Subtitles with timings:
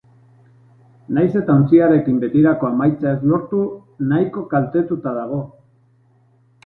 [1.17, 3.61] Nahiz eta ontziarekin betirako amaitzea ez lortu,
[4.13, 5.43] nahiko kaltetuta dago.